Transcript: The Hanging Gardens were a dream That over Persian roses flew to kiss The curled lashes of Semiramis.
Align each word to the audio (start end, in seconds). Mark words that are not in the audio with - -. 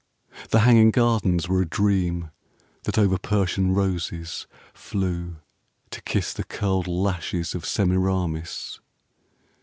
The 0.49 0.61
Hanging 0.61 0.89
Gardens 0.89 1.47
were 1.47 1.61
a 1.61 1.69
dream 1.69 2.31
That 2.85 2.97
over 2.97 3.19
Persian 3.19 3.75
roses 3.75 4.47
flew 4.73 5.35
to 5.91 6.01
kiss 6.01 6.33
The 6.33 6.43
curled 6.43 6.87
lashes 6.87 7.53
of 7.53 7.65
Semiramis. 7.67 8.79